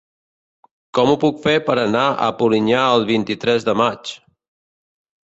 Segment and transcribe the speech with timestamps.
[0.97, 4.15] Com ho puc fer per anar a Polinyà el vint-i-tres de maig?